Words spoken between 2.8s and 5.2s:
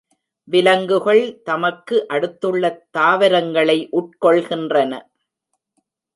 தாவரங்களை உட்கொள்கின்றன.